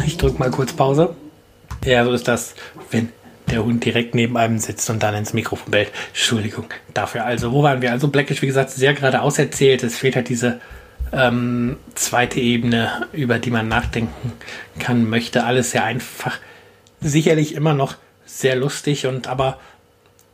Ich 0.06 0.16
drücke 0.16 0.38
mal 0.38 0.50
kurz 0.50 0.72
Pause. 0.72 1.14
Ja, 1.84 2.04
so 2.04 2.12
ist 2.12 2.28
das, 2.28 2.54
wenn 2.90 3.10
der 3.50 3.64
Hund 3.64 3.84
direkt 3.84 4.14
neben 4.14 4.36
einem 4.36 4.58
sitzt 4.58 4.88
und 4.90 5.02
dann 5.02 5.14
ins 5.14 5.32
Mikrofon 5.32 5.70
bellt. 5.70 5.90
Entschuldigung 6.08 6.66
dafür. 6.94 7.24
Also, 7.24 7.52
wo 7.52 7.62
waren 7.62 7.82
wir? 7.82 7.90
Also, 7.90 8.08
Blackish, 8.08 8.42
wie 8.42 8.46
gesagt, 8.46 8.70
sehr 8.70 8.94
geradeaus 8.94 9.38
erzählt. 9.38 9.82
Es 9.82 9.96
fehlt 9.96 10.16
halt 10.16 10.28
diese 10.28 10.60
ähm, 11.12 11.76
zweite 11.94 12.40
Ebene, 12.40 13.06
über 13.12 13.38
die 13.38 13.50
man 13.50 13.68
nachdenken 13.68 14.32
kann, 14.78 15.08
möchte. 15.08 15.44
Alles 15.44 15.72
sehr 15.72 15.84
einfach. 15.84 16.38
Sicherlich 17.00 17.54
immer 17.54 17.74
noch 17.74 17.94
sehr 18.26 18.56
lustig 18.56 19.06
und 19.06 19.26
aber 19.26 19.58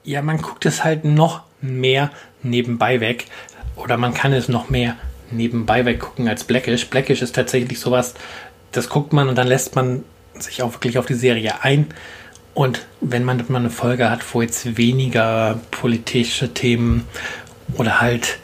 ja, 0.04 0.22
man 0.22 0.40
guckt 0.40 0.66
es 0.66 0.84
halt 0.84 1.04
noch 1.04 1.42
mehr 1.60 2.10
nebenbei 2.42 3.00
weg. 3.00 3.26
Oder 3.74 3.96
man 3.96 4.14
kann 4.14 4.32
es 4.32 4.48
noch 4.48 4.70
mehr 4.70 4.96
nebenbei 5.30 5.84
weggucken 5.84 6.28
als 6.28 6.44
Blackish. 6.44 6.86
Blackish 6.86 7.22
ist 7.22 7.34
tatsächlich 7.34 7.80
sowas, 7.80 8.14
das 8.72 8.88
guckt 8.88 9.12
man 9.12 9.28
und 9.28 9.36
dann 9.36 9.48
lässt 9.48 9.74
man 9.74 10.04
sich 10.38 10.62
auch 10.62 10.72
wirklich 10.72 10.98
auf 10.98 11.06
die 11.06 11.14
Serie 11.14 11.62
ein. 11.62 11.86
Und 12.54 12.86
wenn 13.00 13.24
man 13.24 13.44
mal 13.48 13.58
eine 13.58 13.70
Folge 13.70 14.08
hat, 14.08 14.20
wo 14.32 14.40
jetzt 14.40 14.78
weniger 14.78 15.60
politische 15.70 16.54
Themen 16.54 17.06
oder 17.74 18.00
halt 18.00 18.38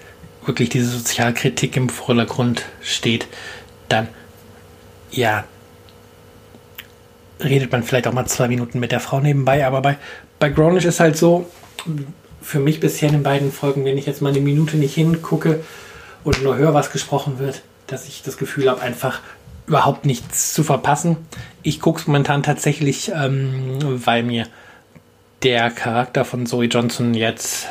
wirklich 0.44 0.68
diese 0.68 0.86
Sozialkritik 0.86 1.76
im 1.76 1.88
Vordergrund 1.88 2.64
steht, 2.82 3.26
dann 3.88 4.08
ja, 5.10 5.44
redet 7.40 7.70
man 7.70 7.82
vielleicht 7.82 8.06
auch 8.06 8.12
mal 8.12 8.26
zwei 8.26 8.48
Minuten 8.48 8.80
mit 8.80 8.92
der 8.92 9.00
Frau 9.00 9.20
nebenbei. 9.20 9.66
Aber 9.66 9.82
bei, 9.82 9.98
bei 10.38 10.48
Grownish 10.48 10.84
ist 10.84 11.00
halt 11.00 11.16
so, 11.16 11.46
für 12.40 12.58
mich 12.58 12.80
bisher 12.80 13.08
in 13.08 13.16
den 13.16 13.22
beiden 13.22 13.52
Folgen, 13.52 13.84
wenn 13.84 13.98
ich 13.98 14.06
jetzt 14.06 14.22
mal 14.22 14.30
eine 14.30 14.40
Minute 14.40 14.76
nicht 14.76 14.94
hingucke 14.94 15.60
und 16.24 16.42
nur 16.42 16.56
höre, 16.56 16.74
was 16.74 16.90
gesprochen 16.90 17.38
wird, 17.38 17.62
dass 17.86 18.06
ich 18.06 18.22
das 18.22 18.36
Gefühl 18.36 18.68
habe, 18.68 18.80
einfach 18.80 19.20
überhaupt 19.66 20.06
nichts 20.06 20.52
zu 20.52 20.64
verpassen. 20.64 21.16
Ich 21.62 21.80
gucke 21.80 22.00
es 22.00 22.06
momentan 22.06 22.42
tatsächlich, 22.42 23.12
ähm, 23.14 23.78
weil 24.04 24.22
mir 24.22 24.46
der 25.42 25.70
Charakter 25.70 26.24
von 26.24 26.46
Zoe 26.46 26.66
Johnson 26.66 27.14
jetzt 27.14 27.68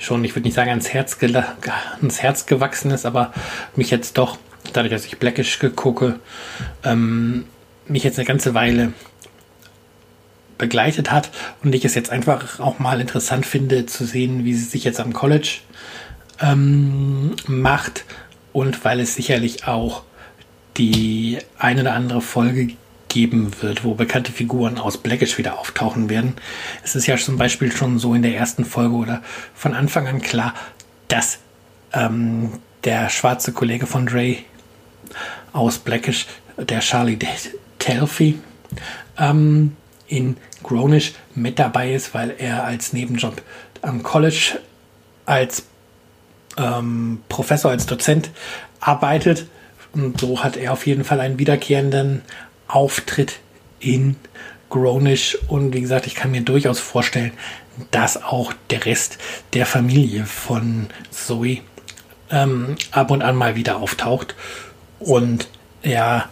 schon, 0.00 0.24
ich 0.24 0.34
würde 0.34 0.48
nicht 0.48 0.54
sagen, 0.54 0.70
ans 0.70 0.88
Herz, 0.88 1.16
ans 1.20 2.22
Herz 2.22 2.46
gewachsen 2.46 2.90
ist, 2.90 3.06
aber 3.06 3.32
mich 3.76 3.90
jetzt 3.90 4.18
doch, 4.18 4.38
dadurch, 4.72 4.92
dass 4.92 5.04
ich 5.04 5.18
Blackish 5.18 5.60
gucke, 5.76 6.18
ähm, 6.82 7.44
mich 7.86 8.02
jetzt 8.02 8.18
eine 8.18 8.26
ganze 8.26 8.54
Weile 8.54 8.92
begleitet 10.58 11.10
hat 11.10 11.30
und 11.62 11.74
ich 11.74 11.84
es 11.84 11.94
jetzt 11.94 12.10
einfach 12.10 12.60
auch 12.60 12.78
mal 12.78 13.00
interessant 13.00 13.46
finde 13.46 13.86
zu 13.86 14.04
sehen, 14.04 14.44
wie 14.44 14.54
sie 14.54 14.64
sich 14.64 14.84
jetzt 14.84 15.00
am 15.00 15.12
College 15.12 15.60
ähm, 16.40 17.36
macht 17.46 18.04
und 18.52 18.84
weil 18.84 19.00
es 19.00 19.14
sicherlich 19.14 19.66
auch 19.66 20.02
die 20.76 21.38
eine 21.58 21.82
oder 21.82 21.94
andere 21.94 22.20
Folge 22.20 22.74
geben 23.10 23.50
wird, 23.60 23.84
wo 23.84 23.94
bekannte 23.94 24.32
Figuren 24.32 24.78
aus 24.78 24.96
Blackish 24.96 25.36
wieder 25.36 25.58
auftauchen 25.58 26.08
werden. 26.08 26.34
Es 26.82 26.94
ist 26.94 27.06
ja 27.06 27.18
zum 27.18 27.36
Beispiel 27.36 27.70
schon 27.70 27.98
so 27.98 28.14
in 28.14 28.22
der 28.22 28.34
ersten 28.34 28.64
Folge 28.64 28.94
oder 28.94 29.22
von 29.54 29.74
Anfang 29.74 30.06
an 30.06 30.22
klar, 30.22 30.54
dass 31.08 31.40
ähm, 31.92 32.52
der 32.84 33.10
schwarze 33.10 33.52
Kollege 33.52 33.86
von 33.86 34.06
Dre 34.06 34.36
aus 35.52 35.78
Blackish, 35.78 36.26
der 36.56 36.80
Charlie 36.80 37.18
Telfy, 37.78 38.38
ähm, 39.18 39.76
in 40.06 40.36
Grownish 40.62 41.12
mit 41.34 41.58
dabei 41.58 41.92
ist, 41.92 42.14
weil 42.14 42.34
er 42.38 42.64
als 42.64 42.92
Nebenjob 42.92 43.42
am 43.82 44.02
College 44.02 44.58
als 45.26 45.64
ähm, 46.56 47.22
Professor, 47.28 47.70
als 47.70 47.86
Dozent 47.86 48.30
arbeitet 48.78 49.46
und 49.92 50.20
so 50.20 50.42
hat 50.42 50.56
er 50.56 50.72
auf 50.72 50.86
jeden 50.86 51.04
Fall 51.04 51.20
einen 51.20 51.38
wiederkehrenden 51.38 52.22
Auftritt 52.74 53.40
in 53.78 54.16
Grownish. 54.68 55.38
Und 55.48 55.74
wie 55.74 55.80
gesagt, 55.80 56.06
ich 56.06 56.14
kann 56.14 56.30
mir 56.30 56.42
durchaus 56.42 56.78
vorstellen, 56.78 57.32
dass 57.90 58.22
auch 58.22 58.52
der 58.70 58.84
Rest 58.86 59.18
der 59.52 59.66
Familie 59.66 60.26
von 60.26 60.88
Zoe 61.10 61.58
ähm, 62.30 62.76
ab 62.90 63.10
und 63.10 63.22
an 63.22 63.36
mal 63.36 63.56
wieder 63.56 63.78
auftaucht. 63.78 64.34
Und 64.98 65.48
ja, 65.82 66.28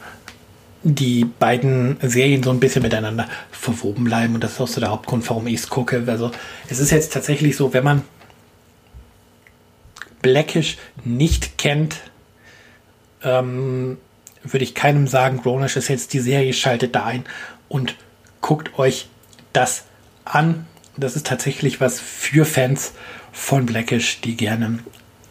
die 0.82 1.24
beiden 1.24 1.96
Serien 2.02 2.42
so 2.42 2.50
ein 2.50 2.60
bisschen 2.60 2.82
miteinander 2.82 3.28
verwoben 3.50 4.04
bleiben. 4.04 4.34
Und 4.34 4.44
das 4.44 4.52
ist 4.52 4.60
auch 4.60 4.68
so 4.68 4.80
der 4.80 4.90
Hauptgrund, 4.90 5.28
warum 5.28 5.46
ich 5.46 5.56
es 5.56 5.68
gucke. 5.68 6.04
Also 6.06 6.30
es 6.68 6.78
ist 6.78 6.90
jetzt 6.90 7.12
tatsächlich 7.12 7.56
so, 7.56 7.72
wenn 7.72 7.84
man 7.84 8.02
Blackish 10.22 10.78
nicht 11.04 11.58
kennt, 11.58 11.96
ähm, 13.22 13.98
würde 14.42 14.64
ich 14.64 14.74
keinem 14.74 15.06
sagen, 15.06 15.40
Grownish 15.42 15.76
ist 15.76 15.88
jetzt 15.88 16.12
die 16.12 16.20
Serie, 16.20 16.52
schaltet 16.52 16.94
da 16.94 17.04
ein 17.04 17.24
und 17.68 17.96
guckt 18.40 18.78
euch 18.78 19.08
das 19.52 19.84
an. 20.24 20.66
Das 20.96 21.16
ist 21.16 21.26
tatsächlich 21.26 21.80
was 21.80 22.00
für 22.00 22.44
Fans 22.44 22.92
von 23.32 23.66
Blackish, 23.66 24.20
die 24.20 24.36
gerne 24.36 24.80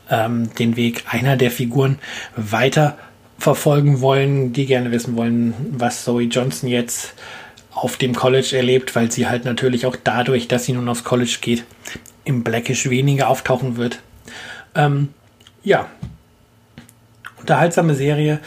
ähm, 0.09 0.53
den 0.55 0.75
Weg 0.75 1.03
einer 1.11 1.35
der 1.37 1.51
Figuren 1.51 1.99
weiter 2.35 2.97
verfolgen 3.37 4.01
wollen, 4.01 4.53
die 4.53 4.65
gerne 4.65 4.91
wissen 4.91 5.15
wollen, 5.15 5.53
was 5.71 6.03
Zoe 6.03 6.23
Johnson 6.23 6.69
jetzt 6.69 7.13
auf 7.71 7.97
dem 7.97 8.15
College 8.15 8.55
erlebt, 8.55 8.95
weil 8.95 9.11
sie 9.11 9.27
halt 9.27 9.45
natürlich 9.45 9.85
auch 9.85 9.95
dadurch, 10.03 10.47
dass 10.47 10.65
sie 10.65 10.73
nun 10.73 10.89
aufs 10.89 11.03
College 11.03 11.37
geht, 11.41 11.63
im 12.23 12.43
Blackish 12.43 12.89
weniger 12.89 13.29
auftauchen 13.29 13.77
wird. 13.77 13.99
Ähm, 14.73 15.09
ja, 15.63 15.87
unterhaltsame 17.39 17.93
Serie. 17.93 18.39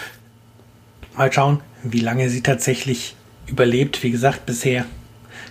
Mal 1.17 1.33
schauen, 1.33 1.61
wie 1.83 2.01
lange 2.01 2.29
sie 2.31 2.43
tatsächlich 2.43 3.15
überlebt. 3.47 4.03
Wie 4.03 4.11
gesagt, 4.11 4.47
bisher 4.47 4.85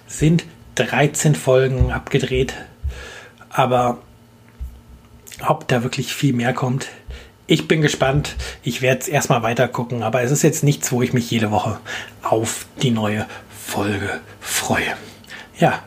sind 0.07 0.45
13 0.75 1.35
Folgen 1.35 1.91
abgedreht. 1.91 2.53
Aber 3.49 3.99
ob 5.47 5.67
da 5.67 5.83
wirklich 5.83 6.13
viel 6.13 6.33
mehr 6.33 6.53
kommt, 6.53 6.87
ich 7.47 7.67
bin 7.67 7.81
gespannt. 7.81 8.35
Ich 8.63 8.81
werde 8.81 9.01
es 9.01 9.07
erstmal 9.07 9.41
weiter 9.41 9.67
gucken, 9.67 10.03
aber 10.03 10.21
es 10.21 10.31
ist 10.31 10.43
jetzt 10.43 10.63
nichts, 10.63 10.91
wo 10.91 11.01
ich 11.01 11.13
mich 11.13 11.31
jede 11.31 11.51
Woche 11.51 11.79
auf 12.21 12.67
die 12.81 12.91
neue 12.91 13.25
Folge 13.49 14.21
freue. 14.39 14.95
Ja, 15.57 15.81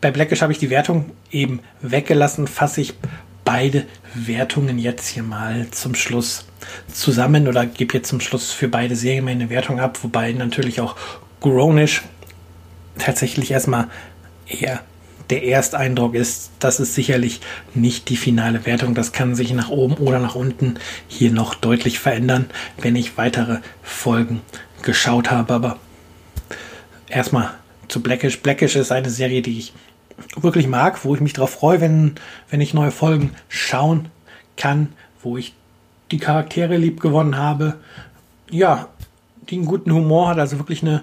bei 0.00 0.10
Blackish 0.10 0.42
habe 0.42 0.52
ich 0.52 0.58
die 0.58 0.70
Wertung 0.70 1.12
eben 1.30 1.60
weggelassen, 1.80 2.46
fasse 2.46 2.80
ich 2.80 2.94
beide 3.44 3.86
Wertungen 4.14 4.78
jetzt 4.78 5.08
hier 5.08 5.22
mal 5.22 5.68
zum 5.70 5.94
Schluss 5.94 6.46
zusammen 6.92 7.48
oder 7.48 7.66
gebe 7.66 7.94
jetzt 7.94 8.08
zum 8.08 8.20
Schluss 8.20 8.52
für 8.52 8.68
beide 8.68 8.96
Serien 8.96 9.24
meine 9.24 9.50
Wertung 9.50 9.80
ab, 9.80 9.98
wobei 10.02 10.32
natürlich 10.32 10.80
auch 10.80 10.96
Grownish 11.40 12.02
tatsächlich 12.98 13.50
erstmal 13.50 13.88
eher 14.46 14.80
der 15.30 15.44
Ersteindruck 15.44 16.14
ist, 16.14 16.50
das 16.58 16.80
ist 16.80 16.94
sicherlich 16.94 17.40
nicht 17.74 18.08
die 18.08 18.16
finale 18.16 18.66
Wertung. 18.66 18.94
Das 18.94 19.12
kann 19.12 19.34
sich 19.34 19.52
nach 19.52 19.70
oben 19.70 19.94
oder 19.94 20.18
nach 20.18 20.34
unten 20.34 20.74
hier 21.08 21.30
noch 21.30 21.54
deutlich 21.54 21.98
verändern, 21.98 22.46
wenn 22.80 22.96
ich 22.96 23.16
weitere 23.16 23.58
Folgen 23.82 24.42
geschaut 24.82 25.30
habe. 25.30 25.54
Aber 25.54 25.78
erstmal 27.08 27.50
zu 27.88 28.02
Blackish. 28.02 28.40
Blackish 28.40 28.76
ist 28.76 28.92
eine 28.92 29.10
Serie, 29.10 29.42
die 29.42 29.58
ich 29.58 29.72
wirklich 30.36 30.66
mag, 30.66 31.04
wo 31.04 31.14
ich 31.14 31.20
mich 31.20 31.32
darauf 31.32 31.50
freue, 31.50 31.80
wenn, 31.80 32.14
wenn 32.50 32.60
ich 32.60 32.74
neue 32.74 32.90
Folgen 32.90 33.32
schauen 33.48 34.08
kann, 34.56 34.92
wo 35.22 35.36
ich 35.36 35.54
die 36.10 36.18
Charaktere 36.18 36.76
lieb 36.76 37.00
gewonnen 37.00 37.36
habe. 37.36 37.74
Ja, 38.50 38.88
die 39.48 39.56
einen 39.56 39.66
guten 39.66 39.92
Humor 39.92 40.28
hat, 40.28 40.38
also 40.38 40.58
wirklich 40.58 40.82
eine 40.82 41.02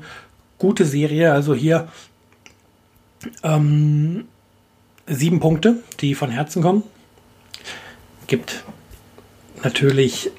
gute 0.58 0.86
Serie. 0.86 1.34
Also 1.34 1.54
hier 1.54 1.88
ähm, 3.44 4.26
sieben 5.08 5.40
Punkte, 5.40 5.78
die 6.00 6.16
von 6.16 6.30
Herzen 6.30 6.62
kommen. 6.62 6.84
Gibt 8.28 8.64
natürlich 9.64 10.32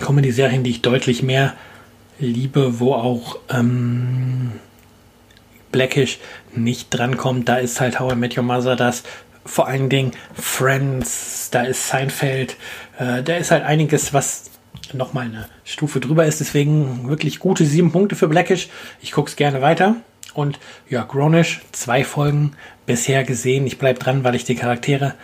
Comedy-Serien, 0.00 0.64
die 0.64 0.70
ich 0.70 0.82
deutlich 0.82 1.22
mehr 1.22 1.54
liebe, 2.18 2.80
wo 2.80 2.94
auch 2.94 3.38
ähm, 3.48 4.52
Blackish 5.72 6.18
nicht 6.54 6.88
drankommt. 6.90 7.48
Da 7.48 7.56
ist 7.56 7.80
halt 7.80 8.00
How 8.00 8.12
I 8.12 8.16
Met 8.16 8.36
Your 8.36 8.44
Mother 8.44 8.76
das. 8.76 9.02
Vor 9.44 9.66
allen 9.66 9.88
Dingen 9.88 10.12
Friends, 10.34 11.48
da 11.50 11.62
ist 11.62 11.88
Seinfeld. 11.88 12.56
Äh, 12.98 13.22
da 13.22 13.36
ist 13.36 13.50
halt 13.50 13.64
einiges, 13.64 14.12
was 14.12 14.50
nochmal 14.92 15.26
eine 15.26 15.48
Stufe 15.64 16.00
drüber 16.00 16.26
ist. 16.26 16.40
Deswegen 16.40 17.08
wirklich 17.08 17.38
gute 17.38 17.64
sieben 17.64 17.92
Punkte 17.92 18.16
für 18.16 18.28
Blackish. 18.28 18.68
Ich 19.00 19.12
gucke 19.12 19.30
es 19.30 19.36
gerne 19.36 19.62
weiter. 19.62 19.96
Und 20.34 20.58
ja, 20.88 21.02
Grownish, 21.02 21.60
zwei 21.72 22.04
Folgen 22.04 22.52
bisher 22.86 23.24
gesehen. 23.24 23.66
Ich 23.66 23.78
bleibe 23.78 23.98
dran, 23.98 24.24
weil 24.24 24.34
ich 24.34 24.44
die 24.44 24.54
Charaktere 24.54 25.14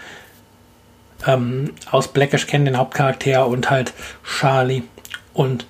ähm, 1.27 1.73
aus 1.91 2.09
Blackish 2.09 2.47
kenne, 2.47 2.67
den 2.67 2.79
Hauptcharakter 2.79 3.47
und 3.47 3.71
halt 3.71 3.93
Charlie. 4.25 4.83
Und 5.33 5.67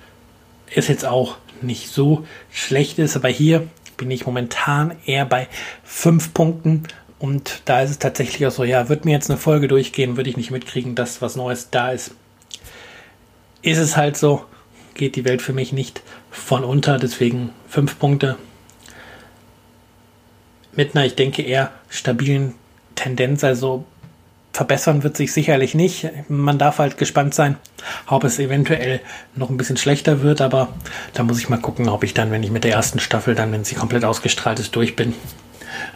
ist 0.70 0.88
jetzt 0.88 1.04
auch 1.04 1.36
nicht 1.62 1.88
so 1.90 2.26
schlecht 2.50 2.98
ist, 2.98 3.16
aber 3.16 3.28
hier 3.28 3.66
bin 3.96 4.10
ich 4.10 4.26
momentan 4.26 4.96
eher 5.06 5.24
bei 5.24 5.48
fünf 5.84 6.34
Punkten. 6.34 6.84
Und 7.18 7.62
da 7.64 7.80
ist 7.80 7.90
es 7.90 7.98
tatsächlich 7.98 8.46
auch 8.46 8.50
so, 8.50 8.64
ja, 8.64 8.88
wird 8.88 9.04
mir 9.04 9.12
jetzt 9.12 9.30
eine 9.30 9.38
Folge 9.38 9.68
durchgehen, 9.68 10.16
würde 10.16 10.30
ich 10.30 10.36
nicht 10.36 10.50
mitkriegen, 10.50 10.94
dass 10.94 11.22
was 11.22 11.36
Neues 11.36 11.70
da 11.70 11.90
ist. 11.90 12.12
Ist 13.62 13.78
es 13.78 13.96
halt 13.96 14.16
so, 14.16 14.44
geht 14.94 15.16
die 15.16 15.24
Welt 15.24 15.42
für 15.42 15.52
mich 15.52 15.72
nicht 15.72 16.02
von 16.30 16.62
unter, 16.62 16.98
deswegen 16.98 17.50
fünf 17.68 17.98
Punkte 17.98 18.36
mit 20.76 20.94
einer, 20.94 21.06
ich 21.06 21.14
denke, 21.14 21.42
eher 21.42 21.72
stabilen 21.88 22.54
Tendenz. 22.94 23.42
Also 23.42 23.84
verbessern 24.56 25.02
wird 25.02 25.18
sich 25.18 25.34
sicherlich 25.34 25.74
nicht. 25.74 26.08
Man 26.30 26.58
darf 26.58 26.78
halt 26.78 26.96
gespannt 26.96 27.34
sein, 27.34 27.56
ob 28.06 28.24
es 28.24 28.38
eventuell 28.38 29.00
noch 29.34 29.50
ein 29.50 29.58
bisschen 29.58 29.76
schlechter 29.76 30.22
wird, 30.22 30.40
aber 30.40 30.68
da 31.12 31.24
muss 31.24 31.38
ich 31.38 31.50
mal 31.50 31.58
gucken, 31.58 31.90
ob 31.90 32.02
ich 32.04 32.14
dann, 32.14 32.30
wenn 32.30 32.42
ich 32.42 32.50
mit 32.50 32.64
der 32.64 32.72
ersten 32.72 32.98
Staffel 32.98 33.34
dann, 33.34 33.52
wenn 33.52 33.64
sie 33.64 33.74
komplett 33.74 34.06
ausgestrahlt 34.06 34.58
ist, 34.58 34.74
durch 34.74 34.96
bin, 34.96 35.12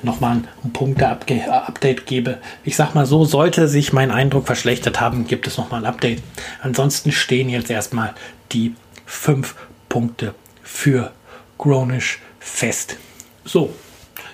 nochmal 0.03 0.42
ein 0.62 0.73
Punkte-Update 0.75 2.05
gebe. 2.05 2.37
Ich 2.62 2.77
sag 2.77 2.94
mal 2.94 3.07
so, 3.07 3.25
sollte 3.25 3.66
sich 3.66 3.94
mein 3.94 4.11
Eindruck 4.11 4.44
verschlechtert 4.44 5.01
haben, 5.01 5.27
gibt 5.27 5.46
es 5.46 5.57
nochmal 5.57 5.81
ein 5.81 5.87
Update. 5.87 6.23
Ansonsten 6.61 7.12
stehen 7.12 7.49
jetzt 7.49 7.70
erstmal 7.70 8.12
die 8.53 8.75
fünf 9.07 9.55
Punkte 9.88 10.35
für 10.62 11.12
Grownish 11.57 12.20
fest. 12.38 12.99
So, 13.42 13.75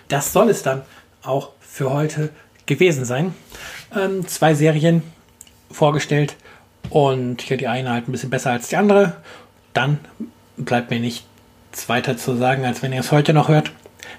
das 0.09 0.33
soll 0.33 0.51
es 0.51 0.65
dann 0.65 0.83
auch 1.23 1.51
für 1.61 1.93
heute 1.93 2.31
gewesen 2.67 3.05
sein. 3.05 3.33
Ähm, 3.97 4.27
zwei 4.27 4.55
Serien 4.55 5.03
vorgestellt 5.71 6.37
und 6.91 7.49
ja, 7.49 7.57
die 7.57 7.69
eine 7.69 7.91
halt 7.91 8.09
ein 8.09 8.13
bisschen 8.13 8.31
besser 8.31 8.51
als 8.51 8.69
die 8.69 8.77
andere. 8.77 9.17
Dann 9.73 9.99
bleibt 10.57 10.91
mir 10.91 11.01
nichts 11.01 11.89
weiter 11.89 12.17
zu 12.17 12.37
sagen, 12.37 12.65
als 12.65 12.83
wenn 12.83 12.93
ihr 12.93 13.01
es 13.01 13.13
heute 13.13 13.33
noch 13.33 13.49
hört. 13.49 13.73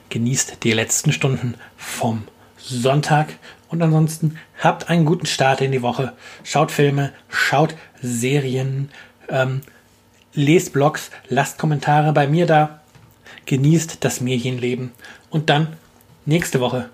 Genießt 0.09 0.63
die 0.63 0.73
letzten 0.73 1.11
Stunden 1.13 1.55
vom 1.77 2.23
Sonntag 2.57 3.33
und 3.69 3.81
ansonsten 3.81 4.37
habt 4.59 4.89
einen 4.89 5.05
guten 5.05 5.25
Start 5.25 5.61
in 5.61 5.71
die 5.71 5.81
Woche. 5.81 6.13
Schaut 6.43 6.71
Filme, 6.71 7.13
schaut 7.29 7.75
Serien, 8.01 8.89
ähm, 9.29 9.61
lest 10.33 10.73
Blogs, 10.73 11.11
lasst 11.29 11.57
Kommentare 11.57 12.13
bei 12.13 12.27
mir 12.27 12.45
da 12.45 12.81
genießt 13.47 14.03
das 14.03 14.21
Medienleben. 14.21 14.91
Und 15.31 15.49
dann 15.49 15.75
nächste 16.25 16.59
Woche 16.59 16.89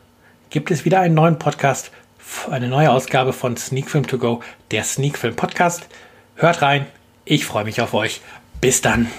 gibt 0.49 0.71
es 0.71 0.85
wieder 0.85 1.01
einen 1.01 1.15
neuen 1.15 1.39
Podcast, 1.39 1.91
eine 2.49 2.67
neue 2.67 2.91
Ausgabe 2.91 3.33
von 3.33 3.57
Sneak 3.57 3.89
Film 3.89 4.07
To 4.07 4.17
Go, 4.17 4.41
der 4.71 4.83
Sneak 4.83 5.17
Film 5.17 5.35
Podcast. 5.35 5.87
Hört 6.35 6.61
rein, 6.61 6.85
ich 7.25 7.45
freue 7.45 7.65
mich 7.65 7.81
auf 7.81 7.93
euch. 7.93 8.21
Bis 8.61 8.81
dann. 8.81 9.09